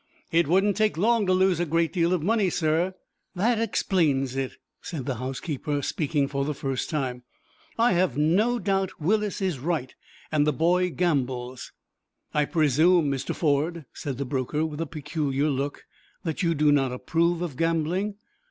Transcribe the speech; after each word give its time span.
"It 0.31 0.47
wouldn't 0.47 0.75
take 0.77 0.97
long 0.97 1.27
to 1.27 1.31
lose 1.31 1.59
a 1.59 1.65
great 1.67 1.93
deal 1.93 2.11
of 2.11 2.23
money, 2.23 2.49
sir." 2.49 2.95
"That 3.35 3.59
explains 3.59 4.35
it," 4.35 4.53
said 4.81 5.05
the 5.05 5.17
housekeeper, 5.17 5.83
speaking 5.83 6.27
for 6.27 6.43
the 6.43 6.55
first 6.55 6.89
time. 6.89 7.21
"I 7.77 7.91
have 7.91 8.17
no 8.17 8.57
doubt 8.57 8.99
Willis 8.99 9.43
is 9.43 9.59
right, 9.59 9.93
and 10.31 10.47
the 10.47 10.53
boy 10.53 10.89
gambles." 10.89 11.71
"I 12.33 12.45
presume, 12.45 13.11
Mr. 13.11 13.35
Ford," 13.35 13.85
said 13.93 14.17
the 14.17 14.25
broker, 14.25 14.65
with 14.65 14.81
a 14.81 14.87
peculiar 14.87 15.49
look, 15.49 15.85
"that 16.23 16.41
you 16.41 16.55
do 16.55 16.71
not 16.71 16.91
approve 16.91 17.43
of 17.43 17.55
gambling?" 17.55 18.15